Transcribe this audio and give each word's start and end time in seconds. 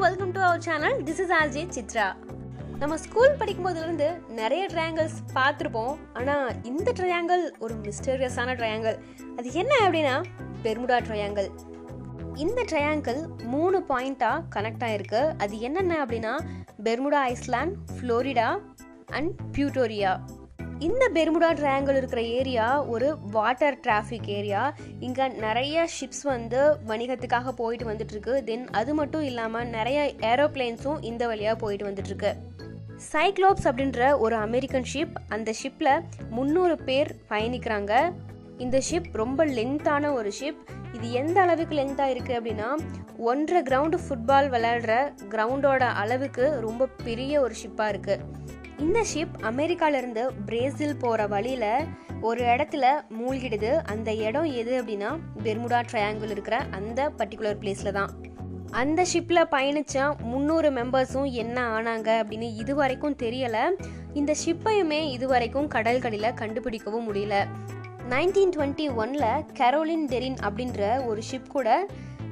Welcome 0.00 0.32
to 0.32 0.40
our 0.40 0.60
channel 0.60 1.02
this 1.02 1.20
is 1.20 1.32
RJ 1.32 1.62
Chitra 1.68 2.14
நம்ம 2.78 2.96
school 2.96 3.36
படிக்கும் 3.38 3.66
போதுலேருந்து 3.66 4.20
நிறைய 4.28 4.66
ட்ரையாங்கிள்ஸ் 4.66 5.16
பார்த்துருப்போம். 5.34 5.96
ஆனால் 6.12 6.62
இந்த 6.62 6.92
ட்ரையாங்கிள் 6.92 7.52
ஒரு 7.58 7.74
மிஸ்டீரியஸான 7.74 8.54
ட்ரையாங்கிள் 8.54 8.96
அது 9.36 9.52
என்ன 9.52 9.72
அப்படின்னா 9.82 10.22
பெர்முடா 10.62 10.98
ட்ரையாங்கிள் 10.98 11.48
இந்த 12.34 12.62
ட்ரையாங்கிள் 12.62 13.42
மூணு 13.42 13.78
பாயிண்ட்டாக 13.88 14.42
கனெக்ட் 14.56 14.84
ஆகிருக்கு 14.84 15.34
அது 15.38 15.60
என்னென்ன 15.60 16.06
அப்படின்னா 16.06 16.38
பெர்முடா 16.82 17.36
ஐஸ்லாண்ட் 17.36 17.76
ஃப்ளோரிடா 17.92 18.60
அண்ட் 19.06 19.30
பியூட்டோரியா 19.56 20.20
இந்த 20.86 21.04
பெர்முடா 21.14 21.48
ட்ரையாங்கிள் 21.56 21.96
இருக்கிற 21.96 22.20
ஏரியா 22.22 22.66
ஒரு 22.92 23.08
வாட்டர் 23.30 23.76
டிராஃபிக் 23.84 24.28
ஏரியா 24.36 24.62
இங்கே 25.00 25.26
நிறைய 25.44 25.86
ஷிப்ஸ் 25.94 26.22
வந்து 26.22 26.60
வணிகத்துக்காக 26.90 27.52
போயிட்டு 27.58 27.86
வந்துட்டுருக்கு. 27.90 28.34
தென் 28.44 28.64
அது 28.70 28.94
மட்டும் 28.94 29.22
இல்லாமல் 29.22 29.68
நிறைய 29.68 29.98
ஏரோப்ளேன்ஸும் 30.30 31.02
இந்த 31.10 31.26
வழியாக 31.26 31.56
போயிட்டு 31.56 31.88
வந்துட்டுருக்கு. 31.88 32.32
சைக்ளோப்ஸ் 33.12 33.68
அப்படின்ற 33.70 34.18
ஒரு 34.18 34.36
அமெரிக்கன் 34.46 34.88
ஷிப் 34.94 35.14
அந்த 35.28 35.54
ஷிப்பில் 35.62 35.92
முந்நூறு 36.30 36.76
பேர் 36.88 37.12
பயணிக்கிறாங்க. 37.30 37.92
இந்த 38.58 38.80
ஷிப் 38.90 39.12
ரொம்ப 39.12 39.44
லென்த்தான 39.58 40.12
ஒரு 40.12 40.32
ஷிப் 40.40 40.62
இது 40.96 41.12
எந்த 41.12 41.38
அளவுக்கு 41.40 41.74
லென்த்தாக 41.74 42.12
இருக்குது 42.14 42.38
அப்படின்னா 42.38 42.70
ஒன்றரை 43.30 43.60
கிரவுண்டு 43.62 43.98
ஃபுட்பால் 44.04 44.48
விளையாடுற 44.48 44.92
கிரவுண்டோட 45.34 45.84
அளவுக்கு 46.02 46.44
ரொம்ப 46.60 46.88
பெரிய 47.04 47.40
ஒரு 47.40 47.54
ஷிப்பாக 47.62 47.92
இருக்குது 47.92 48.38
இந்த 48.80 49.04
ஷிப் 49.14 49.36
அமெரிக்காலேருந்து 49.42 50.22
பிரேசில் 50.46 50.96
போகிற 50.96 51.26
வழியில் 51.26 51.84
ஒரு 52.20 52.44
இடத்துல 52.44 52.86
மூழ்கிடுது. 53.18 53.70
அந்த 53.84 54.12
இடம் 54.12 54.44
எது 54.44 54.82
அப்படின்னா 54.82 55.10
பெர்முடா 55.44 55.82
ட்ரையாங்கிள் 55.92 56.30
இருக்கிற 56.30 56.56
அந்த 56.70 57.12
பர்டிகுலர் 57.18 57.58
பிளேஸில் 57.60 57.92
தான். 57.92 58.10
அந்த 58.70 59.06
ஷிப்பில் 59.12 59.46
பயணித்த 59.50 60.16
முந்நூறு 60.22 60.70
மெம்பர்ஸும் 60.70 61.30
என்ன 61.30 61.56
ஆனாங்க 61.78 62.08
அப்படின்னு 62.22 62.56
இது 62.56 62.74
வரைக்கும் 62.74 63.16
தெரியலை. 63.16 63.64
இந்த 64.12 64.34
ஷிப்பையுமே 64.44 65.00
இது 65.10 65.28
வரைக்கும் 65.28 65.68
கடல்களில் 65.68 66.38
கண்டுபிடிக்கவும் 66.40 67.06
முடியல. 67.08 67.46
நைன்டீன் 68.10 68.52
டுவெண்ட்டி 68.56 68.86
ஒனில் 68.96 69.44
கரோலின் 69.58 70.06
டெரின் 70.08 70.38
அப்படின்ற 70.42 71.06
ஒரு 71.06 71.22
ஷிப் 71.30 71.48
கூட 71.48 71.86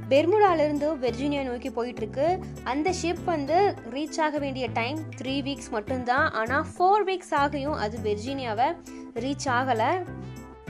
பெர்முடாலேருந்து 0.08 0.88
வெர்ஜீனியா 1.04 1.42
நோக்கி 1.42 1.68
போயிட்டுருக்கு. 1.68 2.42
அந்த 2.64 2.94
ஷிப் 3.02 3.24
வந்து 3.24 3.74
ரீச் 3.90 4.20
ஆக 4.20 4.38
வேண்டிய 4.38 4.68
டைம் 4.72 4.98
த்ரீ 5.22 5.34
வீக்ஸ் 5.48 5.70
மட்டும்தான். 5.70 6.30
ஆனால் 6.30 6.64
ஃபோர் 6.78 7.04
வீக்ஸ் 7.06 7.34
ஆகியும் 7.36 7.76
அது 7.76 7.98
வெர்ஜீனியாவை 7.98 8.76
ரீச் 9.14 9.46
ஆகலை. 9.46 9.90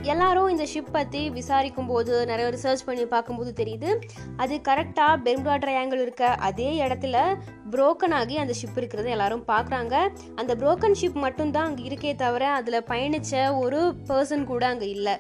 எல்லாரும் 0.03 0.48
இந்த 0.48 0.67
ஷிப் 0.75 0.92
பற்றி 0.92 1.30
விசாரிக்கும் 1.30 1.86
போது 1.86 2.27
நிறைய 2.27 2.50
ரிசர்ச் 2.50 2.84
பண்ணி 2.84 3.05
பார்க்கும்போது 3.06 3.64
தெரியுது. 3.64 3.97
அது 4.36 4.61
கரெக்டாக 4.69 5.14
பெர்முடா 5.25 5.56
ட்ரையாங்கிள் 5.62 6.00
இருக்க 6.00 6.27
அதே 6.27 6.86
இடத்துல 6.86 7.39
புரோக்கன் 7.70 8.14
ஆகி 8.20 8.36
அந்த 8.36 8.55
ஷிப் 8.61 8.78
இருக்கிறத 8.78 9.05
எல்லாரும் 9.05 9.45
பார்க்குறாங்க. 9.48 10.08
அந்த 10.34 10.55
புரோக்கன் 10.55 10.95
ஷிப் 11.00 11.12
மட்டும்தான் 11.12 11.67
அங்கே 11.67 11.89
இருக்கே 11.89 12.14
தவிர 12.14 12.50
அதில் 12.50 12.86
பயணித்த 12.89 13.58
ஒரு 13.58 13.97
பர்சன் 14.08 14.45
கூட 14.45 14.67
அங்கே 14.67 14.89
இல்லை. 14.89 15.17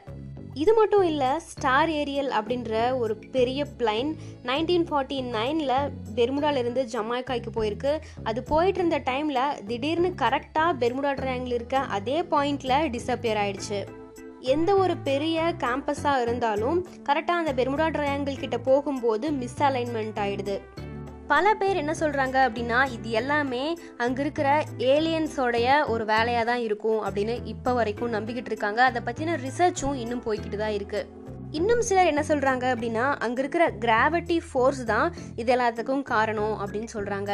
இது 0.54 0.74
மட்டும் 0.74 1.02
இல்லை 1.02 1.38
ஸ்டார் 1.38 1.88
ஏரியல் 1.88 2.30
அப்படின்ற 2.38 2.98
ஒரு 2.98 3.16
பெரிய 3.16 3.66
பிளைன் 3.78 4.14
நைன்டீன் 4.42 4.86
ஃபார்ட்டி 4.90 5.22
நைனில் 5.22 5.90
பெர்முடாலேருந்து 6.14 6.88
ஜமாய்க்காய்க்கு 6.92 7.50
போயிருக்கு. 7.54 7.98
அது 8.24 8.42
போயிட்டு 8.42 8.78
இருந்த 8.78 8.98
டைமில் 8.98 9.64
திடீர்னு 9.66 10.14
கரெக்டாக 10.16 10.72
பெர்முடா 10.80 11.12
ட்ரையாங்கில் 11.12 11.52
இருக்க 11.52 11.78
அதே 11.78 12.22
பாயிண்டில் 12.22 12.98
டிஸப்பியர் 12.98 13.40
ஆயிடுச்சு. 13.44 13.86
எந்த 14.40 14.74
ஒரு 14.74 14.96
பெரிய 14.96 15.54
கேம்பஸாக 15.58 16.22
இருந்தாலும் 16.22 16.86
கரெக்டாக 17.04 17.42
அந்த 17.42 17.52
பெர்முடா 17.52 17.88
ட்ரையாங்கிள் 17.96 18.38
கிட்ட 18.38 18.58
போகும்போது 18.58 19.32
மிஸ் 19.32 19.62
அலைன்மெண்ட் 19.62 20.20
ஆயிடுது. 20.24 20.60
பல 21.28 21.54
பேர் 21.54 21.76
என்ன 21.76 21.92
சொல்கிறாங்க 22.00 22.36
அப்படின்னா 22.48 22.90
இது 22.90 23.10
எல்லாமே 23.10 23.76
அங்கே 23.96 24.20
இருக்கிற 24.20 24.64
ஏலியன்ஸோடைய 24.78 25.86
ஒரு 25.86 26.04
வேலையாக 26.04 26.44
தான் 26.44 26.58
இருக்கும் 26.58 27.04
அப்படின்னு 27.04 27.44
இப்போ 27.44 27.72
வரைக்கும் 27.72 28.12
நம்பிக்கிட்டு 28.12 28.46
இருக்காங்க. 28.46 28.82
அதை 28.82 29.02
பற்றின 29.06 29.36
ரிசர்ச்சும் 29.36 29.94
இன்னும் 29.94 30.22
போய்கிட்டு 30.24 30.56
தான் 30.56 30.72
இருக்குது 30.72 31.06
இன்னும் 31.52 31.80
சிலர் 31.80 32.06
என்ன 32.06 32.22
சொல்கிறாங்க 32.28 32.64
அப்படின்னா 32.74 33.16
அங்கே 33.18 33.40
இருக்கிற 33.40 33.70
கிராவிட்டி 33.80 34.40
ஃபோர்ஸ் 34.52 34.84
தான் 34.84 35.14
இது 35.36 35.56
எல்லாத்துக்கும் 35.56 36.02
காரணம் 36.02 36.58
அப்படின்னு 36.60 36.88
சொல்கிறாங்க 36.92 37.30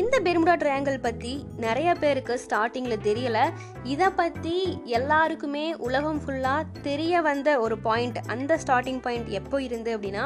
இந்த 0.00 0.16
பெர்முடா 0.24 0.54
ட்ரையாங்கிள் 0.60 1.04
பற்றி 1.04 1.30
நிறைய 1.64 1.90
பேருக்கு 2.00 2.34
ஸ்டார்டிங்கில் 2.42 3.04
தெரியல. 3.06 3.38
இதை 3.92 4.08
பற்றி 4.18 4.54
எல்லாருக்குமே 4.96 5.64
உலகம் 5.86 6.20
ஃபுல்லாக 6.22 6.80
தெரிய 6.86 7.20
வந்த 7.26 7.48
ஒரு 7.64 7.76
பாயிண்ட் 7.86 8.18
அந்த 8.34 8.58
ஸ்டார்டிங் 8.64 9.00
பாயிண்ட் 9.06 9.30
எப்போ 9.38 9.58
இருந்து 9.66 9.92
அப்படின்னா 9.96 10.24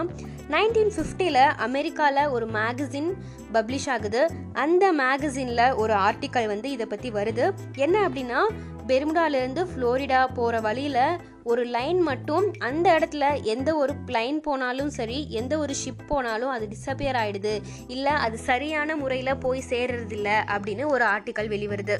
நைன்டீன் 0.54 0.92
ஃபிஃப்டியில் 0.96 1.42
அமெரிக்காவில் 1.66 2.32
ஒரு 2.36 2.48
மேகசின் 2.58 3.10
பப்ளிஷ் 3.56 3.88
ஆகுது. 3.94 4.22
அந்த 4.64 4.86
மேகசினில் 5.02 5.66
ஒரு 5.82 5.96
ஆர்டிக்கல் 6.08 6.50
வந்து 6.54 6.70
இதை 6.76 6.88
பற்றி 6.94 7.10
வருது. 7.20 7.46
என்ன 7.86 7.96
அப்படின்னா 8.08 8.42
பெர்முடாலேருந்து 8.90 9.64
ஃப்ளோரிடா 9.70 10.20
போகிற 10.38 10.56
வழியில் 10.60 11.02
ஒரு 11.44 11.64
லைன் 11.64 12.00
மட்டும் 12.00 12.52
அந்த 12.58 12.98
இடத்துல 12.98 13.42
எந்த 13.42 13.76
ஒரு 13.76 13.92
பிளைன் 14.06 14.40
போனாலும் 14.40 14.88
சரி 14.88 15.26
எந்த 15.30 15.58
ஒரு 15.58 15.74
ஷிப் 15.84 16.06
போனாலும் 16.06 16.50
அது 16.50 16.68
டிஸப்பியர் 16.68 17.18
ஆயிடுது. 17.22 17.62
இல்லை 17.88 18.12
அது 18.12 18.38
சரியான 18.38 18.96
முறையில் 18.96 19.36
போய் 19.36 19.68
சேர்றது 19.68 20.12
இல்லை 20.12 20.32
அப்படின்னு 20.32 20.86
ஒரு 20.86 21.04
ஆர்டிக்கல் 21.04 21.48
வெளிவருது. 21.48 21.98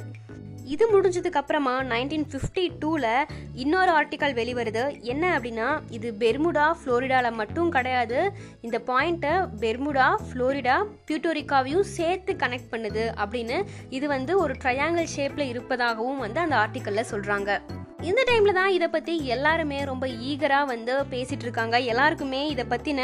இது 0.64 1.00
முடிஞ்சதுக்கு 1.00 1.40
அப்புறமா 1.40 1.82
நைன்டீன் 1.82 2.26
ஃபிஃப்டி 2.32 2.70
டூவில் 2.80 3.24
இன்னொரு 3.54 3.90
ஆர்டிக்கல் 3.90 4.34
வெளிவருது. 4.34 5.00
என்ன 5.00 5.38
அப்படின்னா 5.38 5.80
இது 5.90 6.14
பெர்முடா 6.18 6.74
ஃப்ளோரிடாவில் 6.80 7.32
மட்டும் 7.32 7.70
கிடையாது. 7.70 8.32
இந்த 8.60 8.82
பாயிண்ட்டை 8.86 9.48
பெர்முடா 9.60 10.14
ஃப்ளோரிடா 10.26 10.84
பியூட்டோரிக்காவையும் 11.06 11.80
சேர்த்து 11.80 12.32
கனெக்ட் 12.32 12.70
பண்ணுது 12.70 13.06
அப்படின்னு 13.24 13.64
இது 13.90 14.08
வந்து 14.08 14.38
ஒரு 14.38 14.54
ட்ரையாங்கிள் 14.64 15.12
ஷேப்பில் 15.16 15.48
இருப்பதாகவும் 15.48 16.18
வந்து 16.18 16.40
அந்த 16.40 16.56
ஆர்டிக்கலில் 16.56 17.10
சொல்கிறாங்க 17.10 17.60
இந்த 18.08 18.20
டைமில் 18.28 18.56
தான் 18.58 18.74
இதை 18.74 18.86
பற்றி 18.88 19.14
எல்லாருமே 19.34 19.78
ரொம்ப 19.88 20.04
ஈகராக 20.28 20.68
வந்து 20.70 20.92
பேசிகிட்டு 21.10 21.44
இருக்காங்க 21.46 21.76
எல்லாருக்குமே 21.92 22.40
இதை 22.52 22.64
பற்றின 22.70 23.00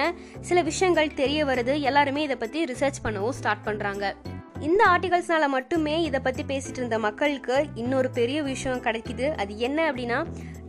சில 0.49 0.62
விஷயங்கள் 0.69 1.11
தெரிய 1.21 1.41
வருது. 1.45 1.75
எல்லாருமே 1.89 2.23
இதை 2.23 2.37
பற்றி 2.37 2.61
ரிசர்ச் 2.65 3.03
பண்ணவும் 3.05 3.37
ஸ்டார்ட் 3.39 3.67
பண்ணுறாங்க 3.67 4.05
இந்த 4.69 4.83
ஆர்டிகல்ஸ்னால 4.93 5.49
மட்டுமே 5.57 5.97
இதை 6.03 6.21
பற்றி 6.21 6.43
பேசிட்டு 6.53 6.81
இருந்த 6.83 6.99
மக்களுக்கு 6.99 7.57
இன்னொரு 7.83 8.11
பெரிய 8.11 8.39
விஷயம் 8.43 8.84
கிடைக்குது. 8.87 9.29
அது 9.43 9.53
என்ன 9.69 9.79
அப்படின்னா 9.91 10.21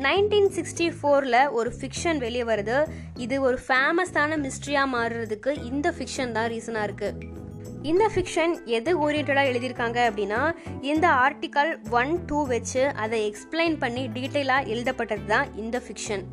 நைன்டீன் 0.08 0.52
சிக்ஸ்டி 0.58 0.90
ஃபோரில் 0.98 1.42
ஒரு 1.60 1.72
ஃபிக்ஷன் 1.80 2.22
வெளியே 2.26 2.44
வருது. 2.52 2.78
இது 3.26 3.36
ஒரு 3.42 3.60
ஃபேமஸான 3.68 4.40
மிஸ்ட்ரியாக 4.46 4.94
மாறுறதுக்கு 4.98 5.54
இந்த 5.72 5.94
ஃபிக்ஷன் 5.98 6.32
தான் 6.32 6.50
ரீசனாக 6.56 6.88
இருக்குது 6.90 7.46
இந்த 7.82 8.10
ஃபிக்ஷன் 8.14 8.66
எது 8.66 9.10
ஓரியன்டாக 9.10 9.50
எழுதியிருக்காங்க 9.52 10.00
அப்படின்னா 10.10 10.56
இந்த 10.82 11.08
ஆர்டிக்கல் 11.08 11.90
ஒன் 11.90 12.26
டூ 12.26 12.46
வச்சு 12.46 12.86
அதை 12.86 13.32
எக்ஸ்பிளைன் 13.32 13.78
பண்ணி 13.80 14.08
டீட்டெயிலாக 14.08 14.68
எழுதப்பட்டது 14.68 15.26
தான் 15.26 15.56
இந்த 15.56 15.82
ஃபிக்ஷன் 15.88 16.26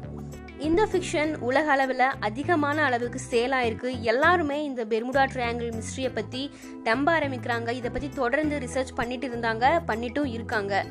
இந்த 0.59 0.89
ஃபிக்ஷன் 0.93 1.37
உலக 1.39 1.71
அளவில் 1.71 1.99
அதிகமான 1.99 2.85
அளவுக்கு 2.85 3.21
சேல் 3.31 3.53
ஆயிருக்கு. 3.53 4.01
எல்லாருமே 4.01 4.65
இந்த 4.65 4.85
பெர்முடா 4.85 5.25
ட்ரையாங்கிள் 5.35 5.73
மிஸ்ட்ரியை 5.73 6.15
பற்றி 6.15 6.51
நம்ப 6.83 7.21
ஆரம்பிக்கிறாங்க. 7.21 7.71
இதை 7.71 7.91
பற்றி 7.91 8.09
தொடர்ந்து 8.09 8.59
ரிசர்ச் 8.59 8.95
பண்ணிட்டு 8.95 9.29
இருந்தாங்க 9.29 9.81
பண்ணிட்டும் 9.87 10.25
இருக்காங்க. 10.25 10.85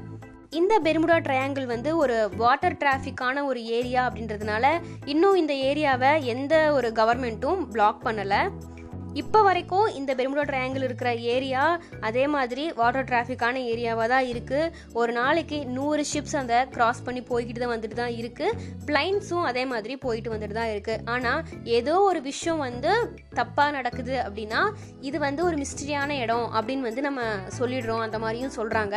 இந்த 0.49 0.79
பெர்முடா 0.79 1.17
ட்ரையாங்கிள் 1.27 1.65
வந்து 1.65 1.97
ஒரு 1.97 2.29
வாட்டர் 2.37 2.77
டிராஃபிக்கான 2.77 3.45
ஒரு 3.45 3.65
ஏரியா 3.65 4.09
அப்படின்றதுனால 4.09 4.65
இன்னும் 5.05 5.35
இந்த 5.35 5.53
ஏரியாவை 5.53 6.23
எந்த 6.23 6.73
ஒரு 6.73 6.91
கவர்மெண்ட்டும் 6.95 7.65
பிளாக் 7.71 8.05
பண்ணலை. 8.05 8.49
இப்போ 9.15 9.39
வரைக்கும் 9.41 9.87
இந்த 9.93 10.11
பெர்முடா 10.15 10.43
ட்ரையாங்கிள் 10.43 10.83
இருக்கிற 10.83 11.09
ஏரியா 11.27 11.63
அதே 11.99 12.27
மாதிரி 12.27 12.63
வாட்டர் 12.71 13.07
டிராஃபிக்கான 13.07 13.61
ஏரியாவாக 13.65 14.07
தான் 14.07 14.27
இருக்குது 14.27 14.71
ஒரு 14.93 15.11
நாளைக்கு 15.11 15.65
நூறு 15.65 16.03
ஷிப்ஸ் 16.03 16.35
அந்த 16.35 16.55
கிராஸ் 16.71 17.03
பண்ணி 17.03 17.21
போய்கிட்டு 17.21 17.59
தான் 17.59 17.73
வந்துட்டு 17.73 17.95
தான் 17.95 18.15
இருக்குது 18.15 18.57
பிளைன்ஸும் 18.85 19.43
அதே 19.43 19.65
மாதிரி 19.65 19.95
போயிட்டு 19.97 20.29
வந்துட்டு 20.29 20.53
தான் 20.53 20.71
இருக்குது 20.73 21.03
ஆனால் 21.05 21.43
ஏதோ 21.71 21.95
ஒரு 22.01 22.21
விஷயம் 22.21 22.57
வந்து 22.59 22.93
தப்பாக 23.33 23.71
நடக்குது 23.71 24.15
அப்படின்னா 24.17 24.61
இது 25.01 25.19
வந்து 25.19 25.43
ஒரு 25.43 25.57
மிஸ்டரியான 25.57 26.19
இடம் 26.19 26.47
அப்படின்னு 26.53 26.81
வந்து 26.81 27.01
நம்ம 27.01 27.21
சொல்லிடுறோம். 27.59 28.01
அந்த 28.01 28.19
மாதிரியும் 28.19 28.55
சொல்கிறாங்க 28.57 28.95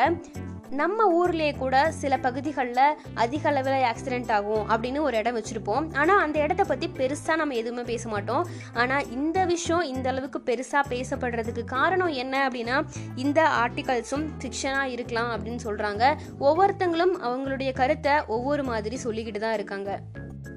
நம்ம 0.70 1.06
ஊர்லேயே 1.18 1.58
கூட 1.58 1.90
சில 1.90 2.18
பகுதிகளில் 2.18 2.96
அதிக 3.14 3.48
அளவில் 3.48 3.86
ஆக்சிடென்ட் 3.90 4.32
ஆகும் 4.32 4.68
அப்படின்னு 4.68 5.00
ஒரு 5.00 5.16
இடம் 5.16 5.36
வச்சுருப்போம். 5.36 5.94
ஆனால் 5.94 6.20
அந்த 6.20 6.40
இடத்த 6.40 6.64
பற்றி 6.64 6.90
பெருசாக 6.98 7.36
நம்ம 7.36 7.54
எதுவுமே 7.54 7.82
பேச 7.82 8.08
மாட்டோம். 8.08 8.46
ஆனால் 8.72 9.08
இந்த 9.10 9.44
விஷயம் 9.44 9.82
இந்த 9.82 10.08
அளவுக்கு 10.08 10.40
பெருசாக 10.40 10.82
பேசப்படுறதுக்கு 10.88 11.64
காரணம் 11.64 12.08
என்ன 12.08 12.48
அப்படின்னா 12.48 12.86
இந்த 13.16 13.48
ஆர்டிகல்ஸும் 13.64 14.26
ஃபிக்ஷனாக 14.42 14.84
இருக்கலாம் 14.86 15.30
அப்படின்னு 15.36 15.62
சொல்கிறாங்க 15.64 16.14
ஒவ்வொருத்தங்களும் 16.40 17.14
அவங்களுடைய 17.22 17.72
கருத்தை 17.72 18.14
ஒவ்வொரு 18.26 18.64
மாதிரி 18.64 18.96
சொல்லிக்கிட்டு 18.96 19.38
தான் 19.38 19.52
இருக்காங்க. 19.52 19.98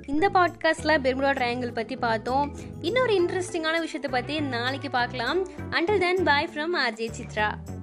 இந்த 0.05 0.29
பாட்காஸ்ட்டில் 0.29 1.01
பெர்முடா 1.03 1.31
ட்ரையாங்கிள் 1.39 1.77
பற்றி 1.79 1.95
பார்த்தோம். 1.95 2.55
இன்னொரு 2.81 3.13
இன்ட்ரெஸ்டிங்கான 3.21 3.79
விஷயத்தை 3.79 4.11
பற்றி 4.11 4.39
நாளைக்கு 4.39 4.89
பார்க்கலாம். 4.89 5.45
Until 5.69 5.97
then 5.97 6.23
bye 6.23 6.49
from 6.53 6.75
RJ 6.85 7.09
Chitra 7.19 7.78